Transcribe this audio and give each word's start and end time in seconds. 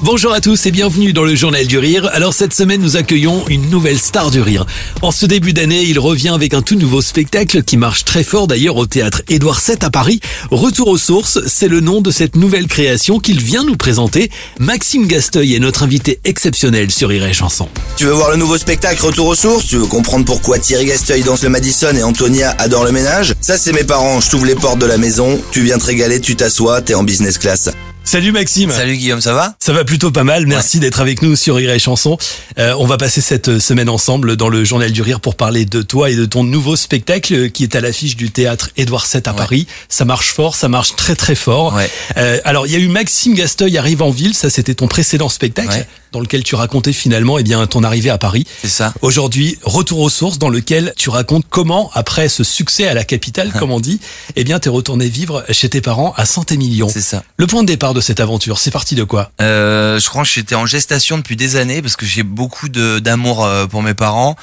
Bonjour 0.00 0.32
à 0.32 0.40
tous 0.40 0.64
et 0.64 0.70
bienvenue 0.70 1.12
dans 1.12 1.24
le 1.24 1.34
Journal 1.34 1.66
du 1.66 1.76
Rire. 1.76 2.08
Alors 2.12 2.32
cette 2.32 2.54
semaine 2.54 2.80
nous 2.80 2.96
accueillons 2.96 3.44
une 3.48 3.68
nouvelle 3.68 3.98
star 3.98 4.30
du 4.30 4.40
rire. 4.40 4.64
En 5.02 5.10
ce 5.10 5.26
début 5.26 5.52
d'année 5.52 5.82
il 5.82 5.98
revient 5.98 6.28
avec 6.28 6.54
un 6.54 6.62
tout 6.62 6.76
nouveau 6.76 7.02
spectacle 7.02 7.64
qui 7.64 7.76
marche 7.76 8.04
très 8.04 8.22
fort 8.22 8.46
d'ailleurs 8.46 8.76
au 8.76 8.86
théâtre 8.86 9.22
Édouard 9.28 9.60
VII 9.60 9.76
à 9.82 9.90
Paris. 9.90 10.20
Retour 10.52 10.86
aux 10.86 10.98
sources, 10.98 11.40
c'est 11.48 11.66
le 11.66 11.80
nom 11.80 12.00
de 12.00 12.12
cette 12.12 12.36
nouvelle 12.36 12.68
création 12.68 13.18
qu'il 13.18 13.40
vient 13.40 13.64
nous 13.64 13.76
présenter. 13.76 14.30
Maxime 14.60 15.08
Gasteuil 15.08 15.56
est 15.56 15.58
notre 15.58 15.82
invité 15.82 16.20
exceptionnel 16.24 16.92
sur 16.92 17.08
Rire 17.08 17.26
et 17.26 17.32
Chanson. 17.32 17.68
Tu 17.96 18.04
veux 18.04 18.12
voir 18.12 18.30
le 18.30 18.36
nouveau 18.36 18.56
spectacle 18.56 19.04
Retour 19.04 19.26
aux 19.26 19.34
sources? 19.34 19.66
Tu 19.66 19.78
veux 19.78 19.86
comprendre 19.86 20.24
pourquoi 20.24 20.60
Thierry 20.60 20.86
Gasteuil 20.86 21.22
danse 21.22 21.42
le 21.42 21.48
Madison 21.48 21.92
et 21.96 22.04
Antonia 22.04 22.54
adore 22.58 22.84
le 22.84 22.92
ménage? 22.92 23.34
Ça 23.40 23.58
c'est 23.58 23.72
mes 23.72 23.84
parents, 23.84 24.20
je 24.20 24.30
t'ouvre 24.30 24.46
les 24.46 24.54
portes 24.54 24.78
de 24.78 24.86
la 24.86 24.96
maison, 24.96 25.40
tu 25.50 25.62
viens 25.62 25.78
te 25.78 25.86
régaler, 25.86 26.20
tu 26.20 26.36
t'assois, 26.36 26.82
t'es 26.82 26.94
en 26.94 27.02
business 27.02 27.36
class. 27.36 27.70
Salut 28.08 28.32
Maxime. 28.32 28.70
Salut 28.70 28.96
Guillaume, 28.96 29.20
ça 29.20 29.34
va? 29.34 29.54
Ça 29.58 29.74
va 29.74 29.84
plutôt 29.84 30.10
pas 30.10 30.24
mal. 30.24 30.46
Merci 30.46 30.80
d'être 30.80 31.02
avec 31.02 31.20
nous 31.20 31.36
sur 31.36 31.56
Rire 31.56 31.72
et 31.72 31.78
Chanson. 31.78 32.16
Euh, 32.58 32.72
on 32.78 32.86
va 32.86 32.96
passer 32.96 33.20
cette 33.20 33.58
semaine 33.58 33.90
ensemble 33.90 34.36
dans 34.36 34.48
le 34.48 34.64
Journal 34.64 34.90
du 34.90 35.02
Rire 35.02 35.20
pour 35.20 35.36
parler 35.36 35.66
de 35.66 35.82
toi 35.82 36.08
et 36.08 36.16
de 36.16 36.24
ton 36.24 36.42
nouveau 36.42 36.74
spectacle 36.74 37.50
qui 37.50 37.64
est 37.64 37.76
à 37.76 37.82
l'affiche 37.82 38.16
du 38.16 38.30
théâtre 38.30 38.70
Édouard 38.78 39.06
VII 39.12 39.20
à 39.26 39.34
Paris. 39.34 39.66
Ça 39.90 40.06
marche 40.06 40.32
fort, 40.32 40.56
ça 40.56 40.70
marche 40.70 40.96
très 40.96 41.16
très 41.16 41.34
fort. 41.34 41.74
Ouais. 41.74 41.90
Euh, 42.16 42.38
alors 42.46 42.66
il 42.66 42.72
y 42.72 42.76
a 42.76 42.78
eu 42.78 42.88
Maxime 42.88 43.34
Gasteuil 43.34 43.76
arrive 43.76 44.00
en 44.00 44.10
ville, 44.10 44.32
ça 44.32 44.48
c'était 44.48 44.74
ton 44.74 44.88
précédent 44.88 45.28
spectacle. 45.28 45.84
Dans 46.12 46.20
lequel 46.20 46.42
tu 46.42 46.54
racontais 46.54 46.92
finalement 46.92 47.38
eh 47.38 47.42
bien 47.42 47.66
ton 47.66 47.82
arrivée 47.82 48.10
à 48.10 48.18
Paris. 48.18 48.46
C'est 48.60 48.68
ça. 48.68 48.92
Aujourd'hui, 49.02 49.58
retour 49.62 50.00
aux 50.00 50.10
sources 50.10 50.38
dans 50.38 50.48
lequel 50.48 50.92
tu 50.96 51.10
racontes 51.10 51.44
comment 51.48 51.90
après 51.94 52.28
ce 52.28 52.44
succès 52.44 52.86
à 52.86 52.94
la 52.94 53.04
capitale 53.04 53.52
comme 53.58 53.70
on 53.70 53.80
dit, 53.80 54.00
eh 54.36 54.44
bien 54.44 54.58
t'es 54.58 54.68
retourné 54.68 55.08
vivre 55.08 55.44
chez 55.50 55.68
tes 55.68 55.80
parents 55.80 56.14
à 56.16 56.26
Saint-Émilion. 56.26 56.88
C'est 56.88 57.00
ça. 57.00 57.22
Le 57.36 57.46
point 57.46 57.62
de 57.62 57.66
départ 57.66 57.94
de 57.94 58.00
cette 58.00 58.20
aventure, 58.20 58.58
c'est 58.58 58.70
parti 58.70 58.94
de 58.94 59.04
quoi? 59.04 59.30
Euh, 59.40 59.98
je 59.98 60.08
crois 60.08 60.22
que 60.22 60.28
j'étais 60.28 60.54
en 60.54 60.66
gestation 60.66 61.18
depuis 61.18 61.36
des 61.36 61.56
années 61.56 61.82
parce 61.82 61.96
que 61.96 62.06
j'ai 62.06 62.22
beaucoup 62.22 62.68
d'amour 62.68 63.44
euh, 63.44 63.66
pour 63.66 63.82
mes 63.82 63.94
parents. 63.94 64.36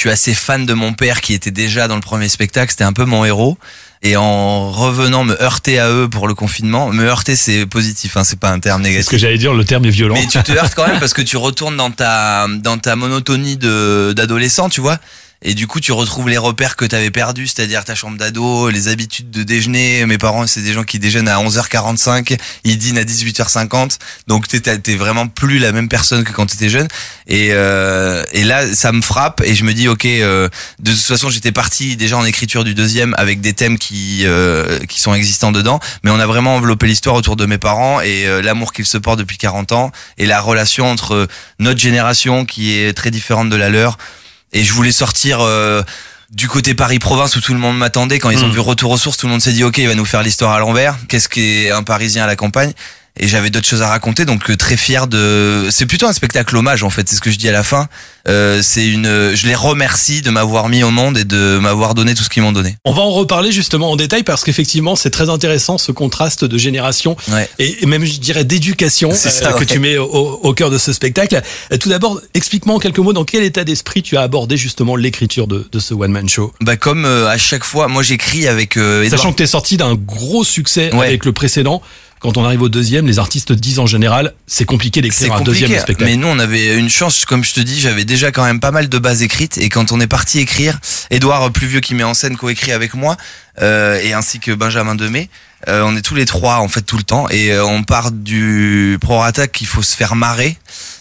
Je 0.00 0.04
suis 0.04 0.10
assez 0.10 0.32
fan 0.32 0.64
de 0.64 0.72
mon 0.72 0.94
père 0.94 1.20
qui 1.20 1.34
était 1.34 1.50
déjà 1.50 1.86
dans 1.86 1.94
le 1.94 2.00
premier 2.00 2.30
spectacle, 2.30 2.70
c'était 2.70 2.84
un 2.84 2.94
peu 2.94 3.04
mon 3.04 3.26
héros. 3.26 3.58
Et 4.02 4.16
en 4.16 4.70
revenant 4.70 5.24
me 5.24 5.38
heurter 5.42 5.78
à 5.78 5.90
eux 5.90 6.08
pour 6.08 6.26
le 6.26 6.32
confinement, 6.32 6.90
me 6.90 7.04
heurter 7.04 7.36
c'est 7.36 7.66
positif, 7.66 8.16
hein, 8.16 8.24
c'est 8.24 8.40
pas 8.40 8.48
un 8.48 8.60
terme 8.60 8.80
négatif. 8.80 9.04
ce 9.04 9.10
que 9.10 9.18
j'allais 9.18 9.36
dire, 9.36 9.52
le 9.52 9.62
terme 9.62 9.84
est 9.84 9.90
violent. 9.90 10.14
Mais 10.14 10.26
tu 10.26 10.42
te 10.42 10.52
heurtes 10.52 10.74
quand 10.74 10.86
même 10.86 11.00
parce 11.00 11.12
que 11.12 11.20
tu 11.20 11.36
retournes 11.36 11.76
dans 11.76 11.90
ta 11.90 12.46
dans 12.48 12.78
ta 12.78 12.96
monotonie 12.96 13.58
de 13.58 14.14
d'adolescent, 14.16 14.70
tu 14.70 14.80
vois. 14.80 14.96
Et 15.42 15.54
du 15.54 15.66
coup, 15.66 15.80
tu 15.80 15.92
retrouves 15.92 16.28
les 16.28 16.36
repères 16.36 16.76
que 16.76 16.84
t'avais 16.84 17.10
perdus, 17.10 17.46
c'est-à-dire 17.46 17.82
ta 17.84 17.94
chambre 17.94 18.18
d'ado, 18.18 18.68
les 18.68 18.88
habitudes 18.88 19.30
de 19.30 19.42
déjeuner. 19.42 20.04
Mes 20.04 20.18
parents, 20.18 20.46
c'est 20.46 20.60
des 20.60 20.74
gens 20.74 20.84
qui 20.84 20.98
déjeunent 20.98 21.28
à 21.28 21.38
11h45, 21.38 22.38
ils 22.64 22.76
dînent 22.76 22.98
à 22.98 23.04
18h50. 23.04 23.96
Donc 24.26 24.48
t'es 24.48 24.60
t'es- 24.60 24.96
vraiment 24.96 25.28
plus 25.28 25.58
la 25.58 25.72
même 25.72 25.88
personne 25.88 26.24
que 26.24 26.32
quand 26.32 26.44
t'étais 26.44 26.68
jeune. 26.68 26.88
Et 27.26 27.48
euh, 27.52 28.22
et 28.32 28.44
là, 28.44 28.66
ça 28.74 28.92
me 28.92 29.00
frappe 29.00 29.40
et 29.42 29.54
je 29.54 29.64
me 29.64 29.72
dis 29.72 29.88
ok. 29.88 30.04
euh, 30.04 30.48
de 30.78 30.90
toute 30.92 31.00
façon, 31.00 31.30
j'étais 31.30 31.52
parti 31.52 31.96
déjà 31.96 32.18
en 32.18 32.24
écriture 32.26 32.62
du 32.64 32.74
deuxième 32.74 33.14
avec 33.16 33.40
des 33.40 33.54
thèmes 33.54 33.78
qui 33.78 34.26
euh, 34.26 34.78
qui 34.90 35.00
sont 35.00 35.14
existants 35.14 35.52
dedans, 35.52 35.80
mais 36.04 36.10
on 36.10 36.20
a 36.20 36.26
vraiment 36.26 36.56
enveloppé 36.56 36.86
l'histoire 36.86 37.14
autour 37.14 37.36
de 37.36 37.46
mes 37.46 37.56
parents 37.58 38.02
et 38.02 38.26
euh, 38.26 38.42
l'amour 38.42 38.74
qu'ils 38.74 38.84
se 38.84 38.98
portent 38.98 39.18
depuis 39.18 39.38
40 39.38 39.72
ans 39.72 39.90
et 40.18 40.26
la 40.26 40.40
relation 40.42 40.86
entre 40.90 41.28
notre 41.58 41.80
génération 41.80 42.44
qui 42.44 42.74
est 42.74 42.92
très 42.92 43.10
différente 43.10 43.48
de 43.48 43.56
la 43.56 43.70
leur. 43.70 43.96
Et 44.52 44.64
je 44.64 44.72
voulais 44.72 44.92
sortir 44.92 45.40
euh, 45.40 45.82
du 46.30 46.48
côté 46.48 46.74
Paris-Province 46.74 47.36
où 47.36 47.40
tout 47.40 47.52
le 47.54 47.58
monde 47.60 47.78
m'attendait. 47.78 48.18
Quand 48.18 48.30
ils 48.30 48.44
ont 48.44 48.48
Mm. 48.48 48.52
vu 48.52 48.60
Retour 48.60 48.90
aux 48.92 48.98
sources, 48.98 49.16
tout 49.16 49.26
le 49.26 49.32
monde 49.32 49.40
s'est 49.42 49.52
dit 49.52 49.64
ok, 49.64 49.78
il 49.78 49.88
va 49.88 49.94
nous 49.94 50.04
faire 50.04 50.22
l'histoire 50.22 50.52
à 50.52 50.58
l'envers. 50.58 50.96
Qu'est-ce 51.08 51.28
qu'est 51.28 51.70
un 51.70 51.82
Parisien 51.82 52.24
à 52.24 52.26
la 52.26 52.36
campagne? 52.36 52.72
Et 53.18 53.26
j'avais 53.28 53.50
d'autres 53.50 53.66
choses 53.68 53.82
à 53.82 53.88
raconter, 53.88 54.24
donc 54.24 54.48
euh, 54.50 54.56
très 54.56 54.76
fier 54.76 55.06
de. 55.06 55.66
C'est 55.70 55.86
plutôt 55.86 56.06
un 56.06 56.12
spectacle 56.12 56.56
hommage 56.56 56.82
en 56.82 56.90
fait, 56.90 57.08
c'est 57.08 57.16
ce 57.16 57.20
que 57.20 57.30
je 57.30 57.36
dis 57.38 57.48
à 57.48 57.52
la 57.52 57.62
fin. 57.62 57.88
Euh, 58.28 58.60
c'est 58.62 58.86
une. 58.86 59.06
Je 59.34 59.46
les 59.46 59.54
remercie 59.54 60.22
de 60.22 60.30
m'avoir 60.30 60.68
mis 60.68 60.82
au 60.82 60.90
monde 60.90 61.18
et 61.18 61.24
de 61.24 61.58
m'avoir 61.58 61.94
donné 61.94 62.14
tout 62.14 62.22
ce 62.22 62.28
qu'ils 62.28 62.42
m'ont 62.42 62.52
donné. 62.52 62.76
On 62.84 62.92
va 62.92 63.02
en 63.02 63.10
reparler 63.10 63.50
justement 63.52 63.90
en 63.90 63.96
détail 63.96 64.22
parce 64.22 64.44
qu'effectivement 64.44 64.94
c'est 64.96 65.10
très 65.10 65.28
intéressant 65.30 65.78
ce 65.78 65.90
contraste 65.92 66.44
de 66.44 66.58
génération 66.58 67.16
Ouais. 67.30 67.48
et 67.58 67.84
même 67.86 68.04
je 68.04 68.18
dirais 68.18 68.44
d'éducation 68.44 69.10
C'est 69.14 69.28
euh, 69.28 69.50
ça, 69.50 69.52
que 69.54 69.64
tu 69.64 69.78
mets 69.78 69.96
au, 69.98 70.06
au 70.42 70.54
cœur 70.54 70.70
de 70.70 70.78
ce 70.78 70.92
spectacle. 70.92 71.40
Euh, 71.72 71.76
Tout 71.78 71.88
d'abord, 71.88 72.20
explique-moi 72.34 72.76
en 72.76 72.78
quelques 72.78 72.98
mots 72.98 73.12
dans 73.12 73.24
quel 73.24 73.42
état 73.42 73.64
d'esprit 73.64 74.02
tu 74.02 74.16
as 74.16 74.22
abordé 74.22 74.56
justement 74.56 74.96
l'écriture 74.96 75.46
de, 75.46 75.66
de 75.70 75.78
ce 75.78 75.94
one 75.94 76.12
man 76.12 76.28
show? 76.28 76.52
Bah 76.60 76.76
comme 76.76 77.04
euh, 77.04 77.28
à 77.28 77.38
chaque 77.38 77.64
fois, 77.64 77.88
moi 77.88 78.02
j'écris 78.02 78.46
avec 78.48 78.76
euh, 78.76 79.08
Sachant 79.08 79.32
que 79.32 79.38
tu 79.38 79.42
es 79.42 79.46
sorti 79.46 79.76
d'un 79.76 79.94
gros 79.94 80.44
succès 80.44 80.92
Ouais. 80.94 81.06
avec 81.06 81.24
le 81.24 81.32
précédent. 81.32 81.82
Quand 82.20 82.36
on 82.36 82.44
arrive 82.44 82.62
au 82.62 82.68
deuxième, 82.68 83.06
les 83.06 83.18
artistes 83.18 83.52
disent 83.52 83.78
en 83.78 83.86
général, 83.86 84.34
c'est 84.46 84.66
compliqué 84.66 85.00
d'écrire 85.00 85.32
un 85.32 85.40
deuxième 85.40 85.70
spectacle. 85.70 86.04
mais 86.04 86.16
nous 86.16 86.28
on 86.28 86.38
avait 86.38 86.76
une 86.76 86.90
chance, 86.90 87.24
comme 87.24 87.42
je 87.42 87.54
te 87.54 87.60
dis, 87.60 87.80
j'avais 87.80 88.04
déjà 88.04 88.30
quand 88.30 88.44
même 88.44 88.60
pas 88.60 88.70
mal 88.70 88.88
de 88.90 88.98
bases 88.98 89.22
écrites 89.22 89.56
et 89.58 89.68
quand 89.70 89.90
on 89.90 90.00
est 90.00 90.06
parti 90.06 90.38
écrire, 90.38 90.78
Edouard 91.10 91.50
plus 91.50 91.66
vieux 91.66 91.80
qui 91.80 91.94
met 91.94 92.04
en 92.04 92.14
scène 92.14 92.36
coécrit 92.36 92.72
avec 92.72 92.92
moi 92.94 93.16
euh, 93.62 93.98
et 94.02 94.12
ainsi 94.12 94.38
que 94.38 94.52
Benjamin 94.52 94.94
Demey, 94.94 95.30
euh, 95.68 95.82
on 95.84 95.96
est 95.96 96.02
tous 96.02 96.14
les 96.14 96.24
trois 96.26 96.56
en 96.56 96.68
fait 96.68 96.82
tout 96.82 96.96
le 96.96 97.02
temps 97.02 97.28
et 97.30 97.52
euh, 97.52 97.64
on 97.64 97.82
part 97.82 98.12
du 98.12 98.98
prorata 99.00 99.46
qu'il 99.46 99.66
faut 99.66 99.82
se 99.82 99.96
faire 99.96 100.14
marrer. 100.14 100.56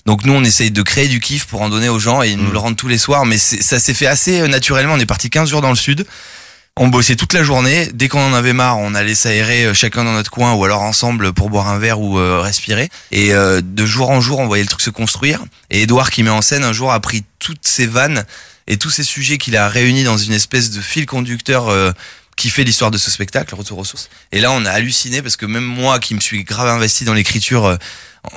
Donc 0.05 0.25
nous 0.25 0.33
on 0.33 0.43
essaye 0.43 0.71
de 0.71 0.81
créer 0.81 1.07
du 1.09 1.19
kiff 1.19 1.45
pour 1.45 1.61
en 1.61 1.69
donner 1.69 1.89
aux 1.89 1.99
gens 1.99 2.23
et 2.23 2.29
ils 2.31 2.37
nous 2.37 2.49
Mm. 2.49 2.53
le 2.53 2.59
rendent 2.59 2.75
tous 2.77 2.87
les 2.87 2.97
soirs, 2.97 3.25
mais 3.25 3.37
ça 3.37 3.79
s'est 3.79 3.93
fait 3.93 4.07
assez 4.07 4.39
euh, 4.41 4.47
naturellement. 4.47 4.93
On 4.95 4.99
est 4.99 5.05
parti 5.05 5.29
15 5.29 5.49
jours 5.49 5.61
dans 5.61 5.69
le 5.69 5.75
sud. 5.75 6.05
On 6.81 6.87
bossait 6.87 7.17
toute 7.17 7.33
la 7.33 7.43
journée. 7.43 7.89
Dès 7.93 8.07
qu'on 8.07 8.21
en 8.21 8.33
avait 8.33 8.53
marre, 8.53 8.77
on 8.77 8.95
allait 8.95 9.13
s'aérer 9.13 9.65
euh, 9.65 9.73
chacun 9.73 10.05
dans 10.05 10.13
notre 10.13 10.31
coin 10.31 10.53
ou 10.53 10.63
alors 10.63 10.81
ensemble 10.81 11.33
pour 11.33 11.49
boire 11.49 11.67
un 11.67 11.77
verre 11.77 11.99
ou 11.99 12.17
euh, 12.17 12.39
respirer. 12.39 12.87
Et 13.11 13.33
euh, 13.33 13.59
de 13.61 13.85
jour 13.85 14.09
en 14.09 14.21
jour, 14.21 14.39
on 14.39 14.47
voyait 14.47 14.63
le 14.63 14.69
truc 14.69 14.79
se 14.79 14.89
construire. 14.89 15.43
Et 15.69 15.81
Edouard, 15.81 16.09
qui 16.09 16.23
met 16.23 16.29
en 16.29 16.41
scène, 16.41 16.63
un 16.63 16.71
jour 16.71 16.93
a 16.93 16.99
pris 17.01 17.25
toutes 17.39 17.67
ces 17.67 17.85
vannes 17.85 18.23
et 18.65 18.77
tous 18.77 18.91
ces 18.91 19.03
sujets 19.03 19.37
qu'il 19.37 19.57
a 19.57 19.67
réunis 19.67 20.05
dans 20.05 20.17
une 20.17 20.31
espèce 20.31 20.71
de 20.71 20.79
fil 20.79 21.05
conducteur 21.05 21.67
euh, 21.67 21.91
qui 22.39 22.49
fait 22.49 22.63
l'histoire 22.63 22.89
de 22.89 22.97
ce 22.97 23.11
spectacle, 23.11 23.53
Retour 23.53 23.79
aux 23.79 23.83
sources. 23.83 24.09
Et 24.31 24.39
là, 24.39 24.49
on 24.53 24.65
a 24.65 24.71
halluciné 24.71 25.21
parce 25.21 25.35
que 25.35 25.45
même 25.45 25.65
moi, 25.65 25.99
qui 25.99 26.15
me 26.15 26.21
suis 26.21 26.45
grave 26.45 26.69
investi 26.69 27.03
dans 27.03 27.13
l'écriture, 27.13 27.65
euh, 27.65 27.75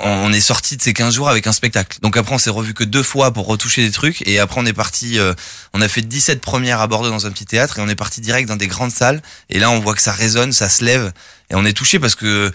on 0.00 0.32
est 0.32 0.40
sorti 0.40 0.76
de 0.76 0.82
ces 0.82 0.92
15 0.92 1.14
jours 1.14 1.28
avec 1.28 1.46
un 1.46 1.52
spectacle. 1.52 1.98
Donc 2.02 2.16
après, 2.16 2.34
on 2.34 2.38
s'est 2.38 2.50
revu 2.50 2.74
que 2.74 2.84
deux 2.84 3.02
fois 3.02 3.32
pour 3.32 3.46
retoucher 3.46 3.84
des 3.84 3.90
trucs. 3.90 4.26
Et 4.26 4.38
après, 4.38 4.60
on 4.60 4.66
est 4.66 4.72
parti, 4.72 5.18
euh, 5.18 5.34
on 5.72 5.80
a 5.80 5.88
fait 5.88 6.02
17 6.02 6.40
premières 6.40 6.80
à 6.80 6.86
Bordeaux 6.86 7.10
dans 7.10 7.26
un 7.26 7.30
petit 7.30 7.46
théâtre 7.46 7.78
et 7.78 7.82
on 7.82 7.88
est 7.88 7.96
parti 7.96 8.20
direct 8.20 8.48
dans 8.48 8.56
des 8.56 8.68
grandes 8.68 8.92
salles. 8.92 9.22
Et 9.50 9.58
là, 9.58 9.70
on 9.70 9.80
voit 9.80 9.94
que 9.94 10.02
ça 10.02 10.12
résonne, 10.12 10.52
ça 10.52 10.68
se 10.68 10.84
lève. 10.84 11.12
Et 11.50 11.54
on 11.54 11.64
est 11.64 11.72
touché 11.72 11.98
parce 11.98 12.14
que 12.14 12.52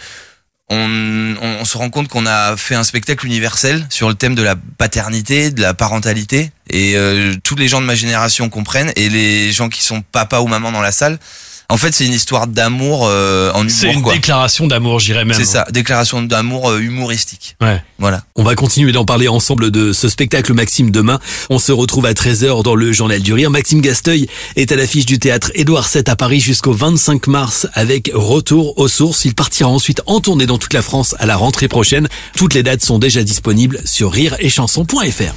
on, 0.70 1.36
on, 1.42 1.48
on 1.62 1.66
se 1.66 1.78
rend 1.78 1.90
compte 1.90 2.08
qu'on 2.10 2.26
a 2.26 2.58
fait 2.58 2.76
un 2.76 2.84
spectacle 2.84 3.26
universel 3.26 3.86
sur 3.90 4.10
le 4.10 4.16
thème 4.16 4.36
de 4.36 4.44
la 4.44 4.56
paternité, 4.78 5.52
de 5.52 5.62
la 5.62 5.74
parentalité. 5.74 6.52
Et 6.70 6.98
euh, 6.98 7.36
tous 7.44 7.56
les 7.56 7.68
gens 7.68 7.82
de 7.82 7.86
ma 7.86 7.96
génération 7.96 8.50
comprennent. 8.50 8.92
Et 8.96 9.10
les 9.10 9.52
gens 9.52 9.70
qui 9.70 9.84
sont 9.84 10.02
papa 10.02 10.40
ou 10.40 10.48
maman 10.48 10.72
dans 10.72 10.82
la 10.82 10.92
salle. 10.92 11.20
En 11.70 11.76
fait, 11.76 11.94
c'est 11.94 12.06
une 12.06 12.14
histoire 12.14 12.48
d'amour 12.48 13.06
euh, 13.10 13.52
en 13.54 13.68
C'est 13.68 13.88
humour, 13.88 13.96
une 13.98 14.02
quoi. 14.04 14.14
déclaration 14.14 14.68
d'amour, 14.68 15.02
j'irais 15.02 15.26
même. 15.26 15.36
C'est 15.38 15.44
ça, 15.44 15.66
déclaration 15.72 16.22
d'amour 16.22 16.70
euh, 16.70 16.80
humoristique. 16.80 17.58
Ouais. 17.60 17.82
Voilà. 18.00 18.24
On 18.38 18.44
va 18.44 18.56
continuer 18.56 18.94
d'en 18.94 19.04
parler 19.04 19.28
ensemble 19.28 19.70
de 19.70 19.92
ce 19.92 20.08
spectacle 20.08 20.54
Maxime 20.54 20.92
demain. 20.92 21.20
On 21.50 21.60
se 21.60 21.74
retrouve 21.74 22.06
à 22.06 22.14
13h 22.14 22.64
dans 22.64 22.74
le 22.76 22.94
Journal 22.94 23.22
du 23.22 23.34
Rire. 23.34 23.50
Maxime 23.52 23.82
Gasteuil 23.82 24.28
est 24.56 24.72
à 24.72 24.78
l'affiche 24.78 25.06
du 25.06 25.20
théâtre 25.20 25.52
Édouard 25.56 25.90
VII 25.94 26.04
à 26.08 26.16
Paris 26.16 26.40
jusqu'au 26.40 26.72
25 26.72 27.28
mars 27.28 27.68
avec 27.74 28.12
Retour 28.14 28.78
aux 28.80 28.88
sources. 28.88 29.26
Il 29.26 29.36
partira 29.36 29.70
ensuite 29.70 30.02
en 30.06 30.22
tournée 30.22 30.46
dans 30.46 30.58
toute 30.58 30.74
la 30.74 30.82
France 30.82 31.16
à 31.20 31.26
la 31.26 31.36
rentrée 31.36 31.68
prochaine. 31.68 32.08
Toutes 32.38 32.54
les 32.54 32.64
dates 32.64 32.82
sont 32.82 32.98
déjà 32.98 33.24
disponibles 33.24 33.82
sur 33.84 34.14
rireetchanson.fr. 34.14 35.34